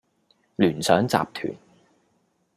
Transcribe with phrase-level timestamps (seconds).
[0.55, 1.53] 聯想集團